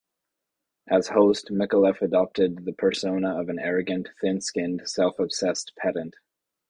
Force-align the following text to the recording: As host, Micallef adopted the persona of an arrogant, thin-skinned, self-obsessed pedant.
As 0.87 1.09
host, 1.09 1.51
Micallef 1.51 2.01
adopted 2.01 2.65
the 2.65 2.73
persona 2.73 3.39
of 3.39 3.49
an 3.49 3.59
arrogant, 3.59 4.09
thin-skinned, 4.19 4.81
self-obsessed 4.89 5.73
pedant. 5.77 6.15